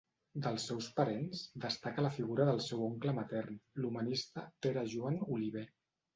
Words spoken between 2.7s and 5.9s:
oncle matern, l'humanista Pere Joan Oliver.